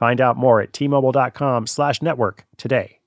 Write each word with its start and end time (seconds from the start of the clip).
Find 0.00 0.18
out 0.18 0.38
more 0.38 0.62
at 0.62 0.72
tmobile.com 0.72 1.66
slash 1.66 2.00
network 2.00 2.46
today. 2.56 3.00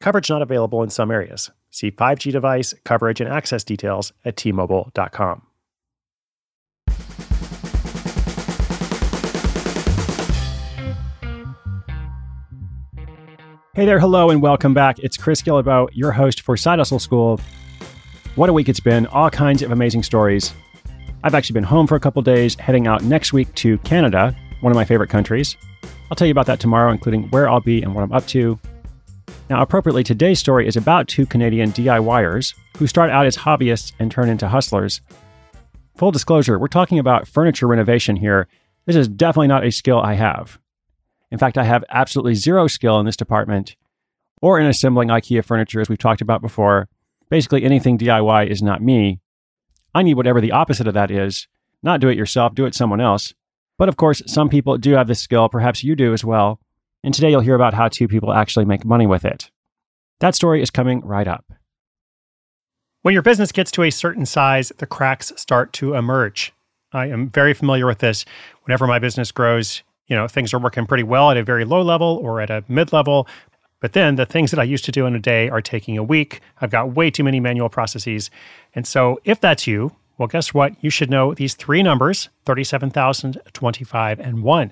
Coverage 0.00 0.30
not 0.30 0.40
available 0.40 0.82
in 0.82 0.88
some 0.88 1.10
areas. 1.10 1.50
See 1.70 1.90
5G 1.90 2.32
device, 2.32 2.74
coverage, 2.84 3.20
and 3.20 3.30
access 3.30 3.62
details 3.62 4.14
at 4.24 4.36
tmobile.com. 4.36 5.42
Hey 13.74 13.86
there, 13.86 14.00
hello, 14.00 14.30
and 14.30 14.42
welcome 14.42 14.74
back. 14.74 14.98
It's 14.98 15.16
Chris 15.18 15.42
Guillebeau, 15.42 15.88
your 15.92 16.12
host 16.12 16.40
for 16.40 16.56
Side 16.56 16.78
Hustle 16.78 16.98
School. 16.98 17.40
What 18.36 18.48
a 18.48 18.52
week 18.54 18.70
it's 18.70 18.80
been. 18.80 19.06
All 19.06 19.28
kinds 19.28 19.62
of 19.62 19.70
amazing 19.70 20.02
stories. 20.02 20.54
I've 21.24 21.34
actually 21.34 21.54
been 21.54 21.64
home 21.64 21.86
for 21.86 21.94
a 21.94 22.00
couple 22.00 22.22
days, 22.22 22.54
heading 22.58 22.86
out 22.86 23.02
next 23.02 23.32
week 23.34 23.54
to 23.56 23.76
Canada, 23.78 24.34
one 24.62 24.72
of 24.72 24.76
my 24.76 24.84
favorite 24.84 25.10
countries. 25.10 25.56
I'll 26.10 26.16
tell 26.16 26.26
you 26.26 26.32
about 26.32 26.46
that 26.46 26.60
tomorrow, 26.60 26.90
including 26.90 27.28
where 27.30 27.48
I'll 27.48 27.60
be 27.60 27.82
and 27.82 27.94
what 27.94 28.02
I'm 28.02 28.12
up 28.12 28.26
to. 28.28 28.58
Now, 29.50 29.60
appropriately, 29.60 30.04
today's 30.04 30.38
story 30.38 30.66
is 30.66 30.76
about 30.76 31.08
two 31.08 31.26
Canadian 31.26 31.72
DIYers 31.72 32.54
who 32.78 32.86
start 32.86 33.10
out 33.10 33.26
as 33.26 33.36
hobbyists 33.36 33.92
and 33.98 34.10
turn 34.10 34.28
into 34.28 34.48
hustlers. 34.48 35.00
Full 35.96 36.10
disclosure, 36.10 36.58
we're 36.58 36.68
talking 36.68 36.98
about 36.98 37.28
furniture 37.28 37.66
renovation 37.66 38.16
here. 38.16 38.46
This 38.86 38.96
is 38.96 39.08
definitely 39.08 39.48
not 39.48 39.66
a 39.66 39.70
skill 39.70 40.00
I 40.00 40.14
have. 40.14 40.58
In 41.30 41.38
fact, 41.38 41.58
I 41.58 41.64
have 41.64 41.84
absolutely 41.90 42.34
zero 42.34 42.66
skill 42.66 42.98
in 43.00 43.06
this 43.06 43.16
department 43.16 43.76
or 44.40 44.58
in 44.58 44.66
assembling 44.66 45.08
IKEA 45.08 45.44
furniture, 45.44 45.80
as 45.80 45.88
we've 45.88 45.98
talked 45.98 46.20
about 46.20 46.42
before. 46.42 46.88
Basically, 47.30 47.64
anything 47.64 47.96
DIY 47.96 48.48
is 48.48 48.62
not 48.62 48.82
me. 48.82 49.20
I 49.94 50.02
need 50.02 50.14
whatever 50.14 50.40
the 50.40 50.52
opposite 50.52 50.88
of 50.88 50.94
that 50.94 51.10
is. 51.10 51.46
Not 51.82 52.00
do 52.00 52.08
it 52.08 52.18
yourself, 52.18 52.54
do 52.54 52.66
it 52.66 52.74
someone 52.74 53.00
else. 53.00 53.34
But 53.82 53.88
of 53.88 53.96
course, 53.96 54.22
some 54.28 54.48
people 54.48 54.78
do 54.78 54.92
have 54.92 55.08
this 55.08 55.18
skill, 55.18 55.48
perhaps 55.48 55.82
you 55.82 55.96
do 55.96 56.12
as 56.12 56.24
well. 56.24 56.60
And 57.02 57.12
today 57.12 57.30
you'll 57.30 57.40
hear 57.40 57.56
about 57.56 57.74
how 57.74 57.88
two 57.88 58.06
people 58.06 58.32
actually 58.32 58.64
make 58.64 58.84
money 58.84 59.08
with 59.08 59.24
it. 59.24 59.50
That 60.20 60.36
story 60.36 60.62
is 60.62 60.70
coming 60.70 61.00
right 61.00 61.26
up. 61.26 61.52
When 63.00 63.12
your 63.12 63.24
business 63.24 63.50
gets 63.50 63.72
to 63.72 63.82
a 63.82 63.90
certain 63.90 64.24
size, 64.24 64.70
the 64.78 64.86
cracks 64.86 65.32
start 65.34 65.72
to 65.72 65.94
emerge. 65.94 66.52
I 66.92 67.06
am 67.08 67.28
very 67.28 67.54
familiar 67.54 67.84
with 67.84 67.98
this. 67.98 68.24
Whenever 68.62 68.86
my 68.86 69.00
business 69.00 69.32
grows, 69.32 69.82
you 70.06 70.14
know, 70.14 70.28
things 70.28 70.54
are 70.54 70.60
working 70.60 70.86
pretty 70.86 71.02
well 71.02 71.32
at 71.32 71.36
a 71.36 71.42
very 71.42 71.64
low 71.64 71.82
level 71.82 72.20
or 72.22 72.40
at 72.40 72.50
a 72.50 72.62
mid 72.68 72.92
level. 72.92 73.26
But 73.80 73.94
then 73.94 74.14
the 74.14 74.26
things 74.26 74.52
that 74.52 74.60
I 74.60 74.62
used 74.62 74.84
to 74.84 74.92
do 74.92 75.06
in 75.06 75.16
a 75.16 75.18
day 75.18 75.48
are 75.48 75.60
taking 75.60 75.98
a 75.98 76.04
week. 76.04 76.40
I've 76.60 76.70
got 76.70 76.94
way 76.94 77.10
too 77.10 77.24
many 77.24 77.40
manual 77.40 77.68
processes. 77.68 78.30
And 78.76 78.86
so 78.86 79.18
if 79.24 79.40
that's 79.40 79.66
you, 79.66 79.90
well, 80.22 80.28
guess 80.28 80.54
what? 80.54 80.76
You 80.80 80.88
should 80.88 81.10
know 81.10 81.34
these 81.34 81.56
three 81.56 81.82
numbers 81.82 82.28
37,000, 82.44 83.40
25, 83.52 84.20
and 84.20 84.44
1. 84.44 84.70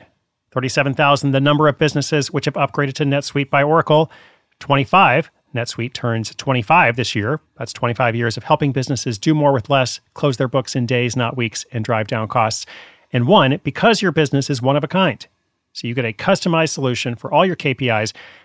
37,000, 0.53 1.33
the 1.33 1.41
number 1.41 1.67
of 1.67 1.77
businesses 1.77 2.31
which 2.31 2.45
have 2.45 2.55
upgraded 2.55 2.93
to 2.93 3.05
NetSuite 3.05 3.51
by 3.51 3.65
Oracle. 3.65 4.13
25, 4.61 5.29
NetSuite 5.53 5.93
turns 5.93 6.33
25 6.37 6.95
this 6.95 7.17
year. 7.17 7.41
That's 7.59 7.73
25 7.73 8.15
years 8.15 8.37
of 8.37 8.45
helping 8.45 8.71
businesses 8.71 9.19
do 9.19 9.35
more 9.35 9.53
with 9.53 9.69
less, 9.69 9.99
close 10.15 10.37
their 10.37 10.47
books 10.47 10.77
in 10.77 10.87
days, 10.87 11.17
not 11.17 11.37
weeks, 11.37 11.67
and 11.73 11.85
drive 11.85 12.07
down 12.07 12.29
costs. 12.29 12.65
And 13.13 13.27
one, 13.27 13.59
because 13.65 14.03
your 14.03 14.13
business 14.13 14.51
is 14.51 14.63
one 14.63 14.77
of 14.77 14.85
a 14.85 14.89
kind. 14.89 15.27
So 15.73 15.89
you 15.89 15.95
get 15.95 16.05
a 16.05 16.13
customized 16.13 16.71
solution 16.71 17.17
for 17.17 17.33
all 17.33 17.45
your 17.45 17.57
KPIs 17.57 18.13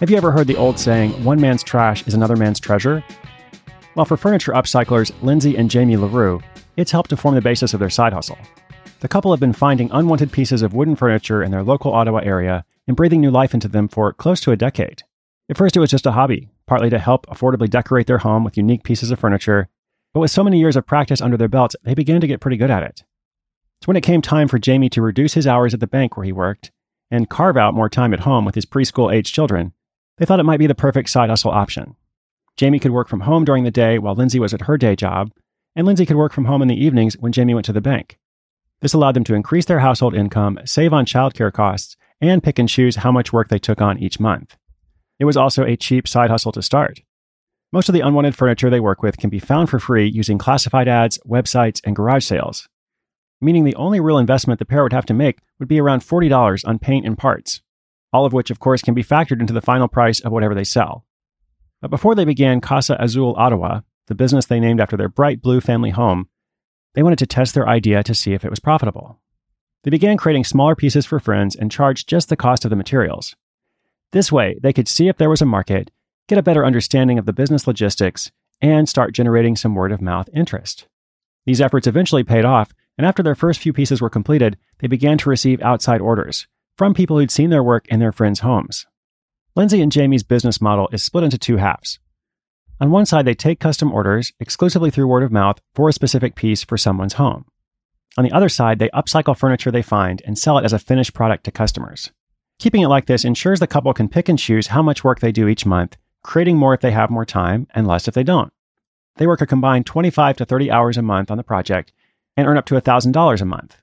Have 0.00 0.08
you 0.08 0.16
ever 0.16 0.32
heard 0.32 0.46
the 0.46 0.56
old 0.56 0.78
saying, 0.78 1.24
one 1.24 1.42
man's 1.42 1.62
trash 1.62 2.06
is 2.06 2.14
another 2.14 2.34
man's 2.34 2.58
treasure? 2.58 3.04
Well, 3.94 4.06
for 4.06 4.16
furniture 4.16 4.52
upcyclers 4.52 5.12
Lindsay 5.22 5.58
and 5.58 5.70
Jamie 5.70 5.98
LaRue, 5.98 6.40
it's 6.78 6.90
helped 6.90 7.10
to 7.10 7.18
form 7.18 7.34
the 7.34 7.42
basis 7.42 7.74
of 7.74 7.80
their 7.80 7.90
side 7.90 8.14
hustle. 8.14 8.38
The 9.00 9.08
couple 9.08 9.30
have 9.30 9.40
been 9.40 9.52
finding 9.52 9.90
unwanted 9.92 10.32
pieces 10.32 10.62
of 10.62 10.72
wooden 10.72 10.96
furniture 10.96 11.42
in 11.42 11.50
their 11.50 11.62
local 11.62 11.92
Ottawa 11.92 12.20
area 12.20 12.64
and 12.88 12.96
breathing 12.96 13.20
new 13.20 13.30
life 13.30 13.52
into 13.52 13.68
them 13.68 13.88
for 13.88 14.14
close 14.14 14.40
to 14.40 14.52
a 14.52 14.56
decade. 14.56 15.02
At 15.50 15.58
first, 15.58 15.76
it 15.76 15.80
was 15.80 15.90
just 15.90 16.06
a 16.06 16.12
hobby, 16.12 16.48
partly 16.66 16.88
to 16.88 16.98
help 16.98 17.26
affordably 17.26 17.68
decorate 17.68 18.06
their 18.06 18.16
home 18.16 18.42
with 18.42 18.56
unique 18.56 18.84
pieces 18.84 19.10
of 19.10 19.18
furniture, 19.18 19.68
but 20.14 20.20
with 20.20 20.30
so 20.30 20.42
many 20.42 20.58
years 20.58 20.76
of 20.76 20.86
practice 20.86 21.20
under 21.20 21.36
their 21.36 21.46
belts, 21.46 21.76
they 21.82 21.92
began 21.92 22.22
to 22.22 22.26
get 22.26 22.40
pretty 22.40 22.56
good 22.56 22.70
at 22.70 22.82
it. 22.82 23.04
So 23.82 23.84
when 23.84 23.98
it 23.98 24.02
came 24.02 24.22
time 24.22 24.48
for 24.48 24.58
Jamie 24.58 24.88
to 24.88 25.02
reduce 25.02 25.34
his 25.34 25.46
hours 25.46 25.74
at 25.74 25.80
the 25.80 25.86
bank 25.86 26.16
where 26.16 26.24
he 26.24 26.32
worked 26.32 26.70
and 27.10 27.28
carve 27.28 27.58
out 27.58 27.74
more 27.74 27.90
time 27.90 28.14
at 28.14 28.20
home 28.20 28.46
with 28.46 28.54
his 28.54 28.64
preschool 28.64 29.12
age 29.12 29.34
children, 29.34 29.74
they 30.20 30.26
thought 30.26 30.38
it 30.38 30.44
might 30.44 30.58
be 30.58 30.66
the 30.66 30.74
perfect 30.74 31.08
side 31.08 31.30
hustle 31.30 31.50
option. 31.50 31.96
Jamie 32.58 32.78
could 32.78 32.90
work 32.90 33.08
from 33.08 33.20
home 33.20 33.42
during 33.42 33.64
the 33.64 33.70
day 33.70 33.98
while 33.98 34.14
Lindsay 34.14 34.38
was 34.38 34.52
at 34.52 34.60
her 34.62 34.76
day 34.76 34.94
job, 34.94 35.32
and 35.74 35.86
Lindsay 35.86 36.04
could 36.04 36.18
work 36.18 36.34
from 36.34 36.44
home 36.44 36.60
in 36.60 36.68
the 36.68 36.84
evenings 36.84 37.16
when 37.16 37.32
Jamie 37.32 37.54
went 37.54 37.64
to 37.64 37.72
the 37.72 37.80
bank. 37.80 38.18
This 38.82 38.92
allowed 38.92 39.16
them 39.16 39.24
to 39.24 39.34
increase 39.34 39.64
their 39.64 39.78
household 39.78 40.14
income, 40.14 40.58
save 40.66 40.92
on 40.92 41.06
childcare 41.06 41.50
costs, 41.50 41.96
and 42.20 42.42
pick 42.42 42.58
and 42.58 42.68
choose 42.68 42.96
how 42.96 43.10
much 43.10 43.32
work 43.32 43.48
they 43.48 43.58
took 43.58 43.80
on 43.80 43.98
each 43.98 44.20
month. 44.20 44.58
It 45.18 45.24
was 45.24 45.38
also 45.38 45.64
a 45.64 45.74
cheap 45.74 46.06
side 46.06 46.28
hustle 46.28 46.52
to 46.52 46.60
start. 46.60 47.00
Most 47.72 47.88
of 47.88 47.94
the 47.94 48.02
unwanted 48.02 48.36
furniture 48.36 48.68
they 48.68 48.80
work 48.80 49.02
with 49.02 49.16
can 49.16 49.30
be 49.30 49.38
found 49.38 49.70
for 49.70 49.78
free 49.78 50.06
using 50.06 50.36
classified 50.36 50.86
ads, 50.86 51.18
websites, 51.26 51.80
and 51.82 51.96
garage 51.96 52.26
sales, 52.26 52.68
meaning 53.40 53.64
the 53.64 53.76
only 53.76 54.00
real 54.00 54.18
investment 54.18 54.58
the 54.58 54.66
pair 54.66 54.82
would 54.82 54.92
have 54.92 55.06
to 55.06 55.14
make 55.14 55.38
would 55.58 55.68
be 55.68 55.80
around 55.80 56.00
$40 56.00 56.68
on 56.68 56.78
paint 56.78 57.06
and 57.06 57.16
parts 57.16 57.62
all 58.12 58.24
of 58.24 58.32
which, 58.32 58.50
of 58.50 58.58
course, 58.58 58.82
can 58.82 58.94
be 58.94 59.04
factored 59.04 59.40
into 59.40 59.52
the 59.52 59.60
final 59.60 59.88
price 59.88 60.20
of 60.20 60.32
whatever 60.32 60.54
they 60.54 60.64
sell. 60.64 61.04
But 61.80 61.90
before 61.90 62.14
they 62.14 62.24
began 62.24 62.60
Casa 62.60 62.96
Azul 63.00 63.34
Ottawa, 63.36 63.80
the 64.06 64.14
business 64.14 64.46
they 64.46 64.60
named 64.60 64.80
after 64.80 64.96
their 64.96 65.08
bright 65.08 65.40
blue 65.40 65.60
family 65.60 65.90
home, 65.90 66.28
they 66.94 67.02
wanted 67.02 67.18
to 67.20 67.26
test 67.26 67.54
their 67.54 67.68
idea 67.68 68.02
to 68.02 68.14
see 68.14 68.32
if 68.32 68.44
it 68.44 68.50
was 68.50 68.60
profitable. 68.60 69.20
They 69.84 69.90
began 69.90 70.16
creating 70.16 70.44
smaller 70.44 70.74
pieces 70.74 71.06
for 71.06 71.20
friends 71.20 71.56
and 71.56 71.70
charged 71.70 72.08
just 72.08 72.28
the 72.28 72.36
cost 72.36 72.64
of 72.64 72.70
the 72.70 72.76
materials. 72.76 73.34
This 74.12 74.32
way, 74.32 74.58
they 74.60 74.72
could 74.72 74.88
see 74.88 75.08
if 75.08 75.16
there 75.16 75.30
was 75.30 75.40
a 75.40 75.46
market, 75.46 75.90
get 76.28 76.36
a 76.38 76.42
better 76.42 76.64
understanding 76.64 77.18
of 77.18 77.26
the 77.26 77.32
business 77.32 77.66
logistics, 77.66 78.30
and 78.60 78.88
start 78.88 79.14
generating 79.14 79.56
some 79.56 79.74
word 79.74 79.92
of 79.92 80.02
mouth 80.02 80.28
interest. 80.34 80.86
These 81.46 81.60
efforts 81.60 81.86
eventually 81.86 82.24
paid 82.24 82.44
off, 82.44 82.74
and 82.98 83.06
after 83.06 83.22
their 83.22 83.34
first 83.34 83.60
few 83.60 83.72
pieces 83.72 84.02
were 84.02 84.10
completed, 84.10 84.58
they 84.80 84.86
began 84.86 85.16
to 85.18 85.30
receive 85.30 85.62
outside 85.62 86.00
orders, 86.00 86.46
from 86.80 86.94
people 86.94 87.18
who'd 87.18 87.30
seen 87.30 87.50
their 87.50 87.62
work 87.62 87.86
in 87.88 88.00
their 88.00 88.10
friends' 88.10 88.40
homes. 88.40 88.86
Lindsay 89.54 89.82
and 89.82 89.92
Jamie's 89.92 90.22
business 90.22 90.62
model 90.62 90.88
is 90.92 91.04
split 91.04 91.24
into 91.24 91.36
two 91.36 91.58
halves. 91.58 91.98
On 92.80 92.90
one 92.90 93.04
side, 93.04 93.26
they 93.26 93.34
take 93.34 93.60
custom 93.60 93.92
orders 93.92 94.32
exclusively 94.40 94.90
through 94.90 95.06
word 95.06 95.22
of 95.22 95.30
mouth 95.30 95.60
for 95.74 95.90
a 95.90 95.92
specific 95.92 96.36
piece 96.36 96.64
for 96.64 96.78
someone's 96.78 97.20
home. 97.20 97.44
On 98.16 98.24
the 98.24 98.32
other 98.32 98.48
side, 98.48 98.78
they 98.78 98.88
upcycle 98.94 99.36
furniture 99.36 99.70
they 99.70 99.82
find 99.82 100.22
and 100.24 100.38
sell 100.38 100.56
it 100.56 100.64
as 100.64 100.72
a 100.72 100.78
finished 100.78 101.12
product 101.12 101.44
to 101.44 101.50
customers. 101.50 102.12
Keeping 102.58 102.80
it 102.80 102.88
like 102.88 103.04
this 103.04 103.26
ensures 103.26 103.60
the 103.60 103.66
couple 103.66 103.92
can 103.92 104.08
pick 104.08 104.30
and 104.30 104.38
choose 104.38 104.68
how 104.68 104.80
much 104.80 105.04
work 105.04 105.20
they 105.20 105.32
do 105.32 105.48
each 105.48 105.66
month, 105.66 105.98
creating 106.22 106.56
more 106.56 106.72
if 106.72 106.80
they 106.80 106.92
have 106.92 107.10
more 107.10 107.26
time 107.26 107.66
and 107.74 107.86
less 107.86 108.08
if 108.08 108.14
they 108.14 108.24
don't. 108.24 108.54
They 109.16 109.26
work 109.26 109.42
a 109.42 109.46
combined 109.46 109.84
25 109.84 110.38
to 110.38 110.46
30 110.46 110.70
hours 110.70 110.96
a 110.96 111.02
month 111.02 111.30
on 111.30 111.36
the 111.36 111.44
project 111.44 111.92
and 112.38 112.48
earn 112.48 112.56
up 112.56 112.64
to 112.64 112.80
$1,000 112.80 113.40
a 113.42 113.44
month. 113.44 113.76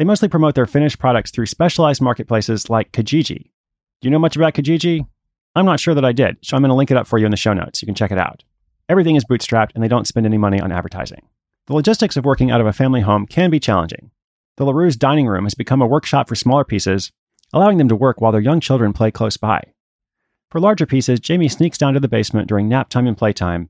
They 0.00 0.04
mostly 0.04 0.28
promote 0.28 0.54
their 0.54 0.64
finished 0.64 0.98
products 0.98 1.30
through 1.30 1.44
specialized 1.44 2.00
marketplaces 2.00 2.70
like 2.70 2.90
Kijiji. 2.90 3.50
Do 4.00 4.08
you 4.08 4.10
know 4.10 4.18
much 4.18 4.34
about 4.34 4.54
Kijiji? 4.54 5.06
I'm 5.54 5.66
not 5.66 5.78
sure 5.78 5.94
that 5.94 6.06
I 6.06 6.12
did, 6.12 6.38
so 6.40 6.56
I'm 6.56 6.62
going 6.62 6.70
to 6.70 6.74
link 6.74 6.90
it 6.90 6.96
up 6.96 7.06
for 7.06 7.18
you 7.18 7.26
in 7.26 7.30
the 7.30 7.36
show 7.36 7.52
notes. 7.52 7.82
You 7.82 7.86
can 7.86 7.94
check 7.94 8.10
it 8.10 8.16
out. 8.16 8.42
Everything 8.88 9.16
is 9.16 9.26
bootstrapped 9.26 9.72
and 9.74 9.84
they 9.84 9.88
don't 9.88 10.06
spend 10.06 10.24
any 10.24 10.38
money 10.38 10.58
on 10.58 10.72
advertising. 10.72 11.28
The 11.66 11.74
logistics 11.74 12.16
of 12.16 12.24
working 12.24 12.50
out 12.50 12.62
of 12.62 12.66
a 12.66 12.72
family 12.72 13.02
home 13.02 13.26
can 13.26 13.50
be 13.50 13.60
challenging. 13.60 14.10
The 14.56 14.64
LaRue's 14.64 14.96
dining 14.96 15.26
room 15.26 15.44
has 15.44 15.52
become 15.52 15.82
a 15.82 15.86
workshop 15.86 16.30
for 16.30 16.34
smaller 16.34 16.64
pieces, 16.64 17.12
allowing 17.52 17.76
them 17.76 17.88
to 17.90 17.94
work 17.94 18.22
while 18.22 18.32
their 18.32 18.40
young 18.40 18.60
children 18.60 18.94
play 18.94 19.10
close 19.10 19.36
by. 19.36 19.64
For 20.50 20.62
larger 20.62 20.86
pieces, 20.86 21.20
Jamie 21.20 21.48
sneaks 21.48 21.76
down 21.76 21.92
to 21.92 22.00
the 22.00 22.08
basement 22.08 22.48
during 22.48 22.70
nap 22.70 22.88
time 22.88 23.06
and 23.06 23.18
playtime, 23.18 23.68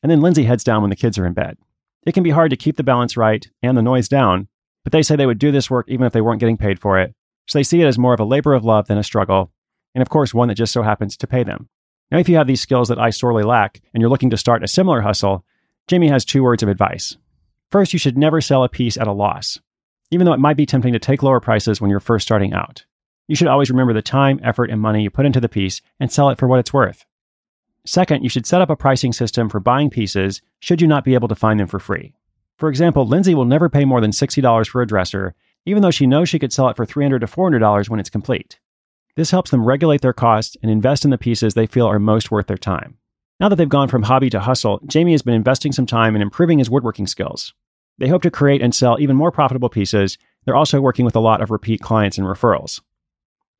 and 0.00 0.12
then 0.12 0.20
Lindsay 0.20 0.44
heads 0.44 0.62
down 0.62 0.82
when 0.82 0.90
the 0.90 0.94
kids 0.94 1.18
are 1.18 1.26
in 1.26 1.32
bed. 1.32 1.58
It 2.06 2.12
can 2.12 2.22
be 2.22 2.30
hard 2.30 2.50
to 2.50 2.56
keep 2.56 2.76
the 2.76 2.84
balance 2.84 3.16
right 3.16 3.44
and 3.64 3.76
the 3.76 3.82
noise 3.82 4.06
down, 4.06 4.46
but 4.86 4.92
they 4.92 5.02
say 5.02 5.16
they 5.16 5.26
would 5.26 5.40
do 5.40 5.50
this 5.50 5.68
work 5.68 5.84
even 5.88 6.06
if 6.06 6.12
they 6.12 6.20
weren't 6.20 6.38
getting 6.38 6.56
paid 6.56 6.78
for 6.78 6.96
it, 6.96 7.12
so 7.48 7.58
they 7.58 7.64
see 7.64 7.82
it 7.82 7.88
as 7.88 7.98
more 7.98 8.14
of 8.14 8.20
a 8.20 8.24
labor 8.24 8.54
of 8.54 8.64
love 8.64 8.86
than 8.86 8.98
a 8.98 9.02
struggle, 9.02 9.50
and 9.96 10.00
of 10.00 10.08
course, 10.08 10.32
one 10.32 10.46
that 10.46 10.54
just 10.54 10.72
so 10.72 10.82
happens 10.82 11.16
to 11.16 11.26
pay 11.26 11.42
them. 11.42 11.68
Now, 12.12 12.18
if 12.18 12.28
you 12.28 12.36
have 12.36 12.46
these 12.46 12.60
skills 12.60 12.86
that 12.86 12.98
I 13.00 13.10
sorely 13.10 13.42
lack 13.42 13.80
and 13.92 14.00
you're 14.00 14.08
looking 14.08 14.30
to 14.30 14.36
start 14.36 14.62
a 14.62 14.68
similar 14.68 15.00
hustle, 15.00 15.44
Jamie 15.88 16.06
has 16.06 16.24
two 16.24 16.44
words 16.44 16.62
of 16.62 16.68
advice. 16.68 17.16
First, 17.68 17.94
you 17.94 17.98
should 17.98 18.16
never 18.16 18.40
sell 18.40 18.62
a 18.62 18.68
piece 18.68 18.96
at 18.96 19.08
a 19.08 19.12
loss, 19.12 19.58
even 20.12 20.24
though 20.24 20.34
it 20.34 20.38
might 20.38 20.56
be 20.56 20.66
tempting 20.66 20.92
to 20.92 21.00
take 21.00 21.20
lower 21.20 21.40
prices 21.40 21.80
when 21.80 21.90
you're 21.90 21.98
first 21.98 22.24
starting 22.24 22.52
out. 22.52 22.84
You 23.26 23.34
should 23.34 23.48
always 23.48 23.70
remember 23.70 23.92
the 23.92 24.02
time, 24.02 24.38
effort, 24.44 24.70
and 24.70 24.80
money 24.80 25.02
you 25.02 25.10
put 25.10 25.26
into 25.26 25.40
the 25.40 25.48
piece 25.48 25.82
and 25.98 26.12
sell 26.12 26.30
it 26.30 26.38
for 26.38 26.46
what 26.46 26.60
it's 26.60 26.72
worth. 26.72 27.04
Second, 27.84 28.22
you 28.22 28.28
should 28.28 28.46
set 28.46 28.60
up 28.60 28.70
a 28.70 28.76
pricing 28.76 29.12
system 29.12 29.48
for 29.48 29.58
buying 29.58 29.90
pieces 29.90 30.42
should 30.60 30.80
you 30.80 30.86
not 30.86 31.02
be 31.02 31.14
able 31.14 31.26
to 31.26 31.34
find 31.34 31.58
them 31.58 31.66
for 31.66 31.80
free. 31.80 32.14
For 32.58 32.68
example, 32.68 33.06
Lindsay 33.06 33.34
will 33.34 33.44
never 33.44 33.68
pay 33.68 33.84
more 33.84 34.00
than 34.00 34.12
$60 34.12 34.68
for 34.68 34.80
a 34.80 34.86
dresser, 34.86 35.34
even 35.66 35.82
though 35.82 35.90
she 35.90 36.06
knows 36.06 36.28
she 36.28 36.38
could 36.38 36.52
sell 36.52 36.68
it 36.68 36.76
for 36.76 36.86
$300 36.86 37.20
to 37.20 37.26
$400 37.26 37.88
when 37.88 38.00
it's 38.00 38.10
complete. 38.10 38.58
This 39.16 39.30
helps 39.30 39.50
them 39.50 39.64
regulate 39.64 40.00
their 40.00 40.12
costs 40.12 40.56
and 40.62 40.70
invest 40.70 41.04
in 41.04 41.10
the 41.10 41.18
pieces 41.18 41.54
they 41.54 41.66
feel 41.66 41.86
are 41.86 41.98
most 41.98 42.30
worth 42.30 42.46
their 42.46 42.56
time. 42.56 42.98
Now 43.40 43.48
that 43.48 43.56
they've 43.56 43.68
gone 43.68 43.88
from 43.88 44.04
hobby 44.04 44.30
to 44.30 44.40
hustle, 44.40 44.80
Jamie 44.86 45.12
has 45.12 45.22
been 45.22 45.34
investing 45.34 45.72
some 45.72 45.86
time 45.86 46.16
in 46.16 46.22
improving 46.22 46.58
his 46.58 46.70
woodworking 46.70 47.06
skills. 47.06 47.52
They 47.98 48.08
hope 48.08 48.22
to 48.22 48.30
create 48.30 48.62
and 48.62 48.74
sell 48.74 48.98
even 49.00 49.16
more 49.16 49.30
profitable 49.30 49.68
pieces. 49.68 50.16
They're 50.44 50.56
also 50.56 50.80
working 50.80 51.04
with 51.04 51.16
a 51.16 51.20
lot 51.20 51.42
of 51.42 51.50
repeat 51.50 51.80
clients 51.80 52.18
and 52.18 52.26
referrals. 52.26 52.80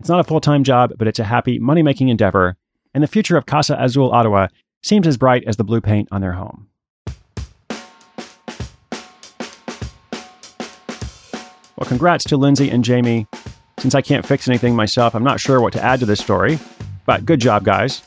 It's 0.01 0.09
not 0.09 0.21
a 0.21 0.25
full 0.25 0.41
time 0.41 0.65
job, 0.65 0.93
but 0.99 1.09
it's 1.09 1.19
a 1.19 1.25
happy, 1.25 1.59
money 1.59 1.83
making 1.83 2.09
endeavor, 2.09 2.57
and 2.95 3.03
the 3.03 3.09
future 3.09 3.37
of 3.37 3.47
Casa 3.47 3.77
Azul 3.79 4.13
Ottawa 4.13 4.49
seems 4.83 5.07
as 5.07 5.17
bright 5.17 5.45
as 5.47 5.57
the 5.57 5.65
blue 5.65 5.81
paint 5.81 6.09
on 6.11 6.21
their 6.21 6.33
home. 6.33 6.69
Well, 11.77 11.87
congrats 11.87 12.25
to 12.25 12.39
Lindsay 12.39 12.71
and 12.71 12.83
Jamie. 12.83 13.27
Since 13.79 13.95
I 13.95 14.01
can't 14.01 14.25
fix 14.25 14.49
anything 14.49 14.75
myself, 14.75 15.15
I'm 15.15 15.25
not 15.25 15.41
sure 15.41 15.61
what 15.61 15.75
to 15.75 15.85
add 15.85 16.01
to 16.01 16.07
this 16.07 16.21
story, 16.21 16.59
but 17.05 17.27
good 17.27 17.39
job, 17.39 17.65
guys. 17.65 18.03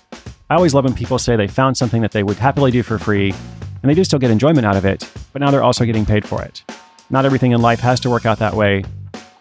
I 0.50 0.56
always 0.56 0.74
love 0.74 0.86
when 0.86 0.96
people 0.96 1.20
say 1.20 1.36
they 1.36 1.48
found 1.48 1.78
something 1.78 2.02
that 2.02 2.12
they 2.12 2.24
would 2.24 2.38
happily 2.38 2.72
do 2.72 2.82
for 2.82 2.98
free, 2.98 3.30
and 3.30 3.90
they 3.90 3.94
do 3.94 4.04
still 4.04 4.18
get 4.18 4.32
enjoyment 4.32 4.66
out 4.66 4.76
of 4.76 4.86
it, 4.86 5.08
but 5.32 5.40
now 5.40 5.52
they're 5.52 5.62
also 5.62 5.86
getting 5.86 6.04
paid 6.04 6.28
for 6.28 6.42
it. 6.42 6.64
Not 7.12 7.26
everything 7.26 7.52
in 7.52 7.62
life 7.62 7.80
has 7.82 8.00
to 8.00 8.10
work 8.10 8.26
out 8.26 8.40
that 8.40 8.56
way, 8.56 8.84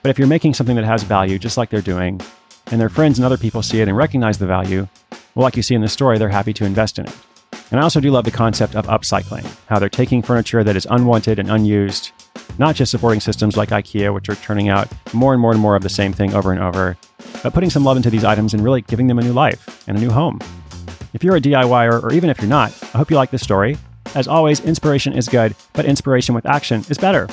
but 0.02 0.10
if 0.10 0.18
you're 0.18 0.28
making 0.28 0.52
something 0.52 0.76
that 0.76 0.84
has 0.84 1.02
value, 1.02 1.38
just 1.38 1.56
like 1.56 1.70
they're 1.70 1.80
doing, 1.80 2.20
and 2.70 2.78
their 2.78 2.90
friends 2.90 3.18
and 3.18 3.24
other 3.24 3.38
people 3.38 3.62
see 3.62 3.80
it 3.80 3.88
and 3.88 3.96
recognize 3.96 4.36
the 4.36 4.46
value, 4.46 4.86
well, 5.34 5.44
like 5.44 5.56
you 5.56 5.62
see 5.62 5.74
in 5.74 5.80
the 5.80 5.88
story, 5.88 6.18
they're 6.18 6.28
happy 6.28 6.52
to 6.52 6.66
invest 6.66 6.98
in 6.98 7.06
it. 7.06 7.16
And 7.70 7.80
I 7.80 7.82
also 7.82 8.00
do 8.00 8.10
love 8.10 8.26
the 8.26 8.30
concept 8.30 8.74
of 8.74 8.86
upcycling, 8.88 9.50
how 9.68 9.78
they're 9.78 9.88
taking 9.88 10.20
furniture 10.20 10.62
that 10.64 10.76
is 10.76 10.86
unwanted 10.90 11.38
and 11.38 11.50
unused, 11.50 12.12
not 12.58 12.74
just 12.74 12.90
supporting 12.90 13.20
systems 13.20 13.56
like 13.56 13.70
IKEA, 13.70 14.12
which 14.12 14.28
are 14.28 14.34
turning 14.36 14.68
out 14.68 14.88
more 15.12 15.32
and 15.32 15.40
more 15.40 15.52
and 15.52 15.60
more 15.60 15.76
of 15.76 15.82
the 15.82 15.88
same 15.88 16.12
thing 16.12 16.34
over 16.34 16.52
and 16.52 16.60
over, 16.60 16.96
but 17.42 17.54
putting 17.54 17.70
some 17.70 17.84
love 17.84 17.96
into 17.96 18.10
these 18.10 18.24
items 18.24 18.54
and 18.54 18.62
really 18.62 18.82
giving 18.82 19.06
them 19.06 19.18
a 19.18 19.22
new 19.22 19.32
life 19.32 19.84
and 19.88 19.96
a 19.96 20.00
new 20.00 20.10
home. 20.10 20.38
If 21.14 21.24
you're 21.24 21.36
a 21.36 21.40
DIYer, 21.40 22.02
or 22.02 22.12
even 22.12 22.30
if 22.30 22.38
you're 22.38 22.48
not, 22.48 22.70
I 22.94 22.98
hope 22.98 23.10
you 23.10 23.16
like 23.16 23.30
this 23.30 23.42
story. 23.42 23.78
As 24.14 24.28
always, 24.28 24.60
inspiration 24.60 25.12
is 25.12 25.28
good, 25.28 25.54
but 25.72 25.84
inspiration 25.84 26.34
with 26.34 26.46
action 26.46 26.84
is 26.88 26.98
better. 26.98 27.28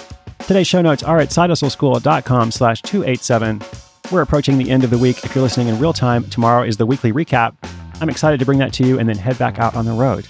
Today's 0.47 0.67
show 0.67 0.81
notes 0.81 1.03
are 1.03 1.19
at 1.19 1.29
sidehustleschool.com 1.29 2.51
slash 2.51 2.81
287. 2.83 3.61
We're 4.11 4.21
approaching 4.21 4.57
the 4.57 4.69
end 4.69 4.83
of 4.83 4.91
the 4.91 4.97
week. 4.97 5.23
If 5.23 5.33
you're 5.33 5.43
listening 5.43 5.67
in 5.67 5.79
real 5.79 5.93
time, 5.93 6.23
tomorrow 6.29 6.63
is 6.63 6.77
the 6.77 6.85
weekly 6.85 7.11
recap. 7.11 7.55
I'm 7.99 8.09
excited 8.09 8.39
to 8.39 8.45
bring 8.45 8.59
that 8.59 8.73
to 8.73 8.85
you 8.85 8.99
and 8.99 9.09
then 9.09 9.17
head 9.17 9.39
back 9.39 9.57
out 9.57 9.75
on 9.75 9.85
the 9.85 9.93
road. 9.93 10.25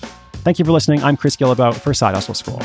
Thank 0.45 0.59
you 0.59 0.65
for 0.65 0.71
listening. 0.71 1.03
I'm 1.03 1.17
Chris 1.17 1.35
Guillebeau 1.35 1.73
for 1.73 1.93
Side 1.93 2.13
Hustle 2.13 2.35
School. 2.35 2.61